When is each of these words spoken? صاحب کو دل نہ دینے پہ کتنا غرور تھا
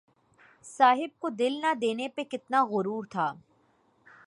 صاحب 0.65 1.19
کو 1.21 1.29
دل 1.31 1.59
نہ 1.61 1.73
دینے 1.81 2.07
پہ 2.15 2.23
کتنا 2.31 2.63
غرور 2.71 3.03
تھا 3.11 3.31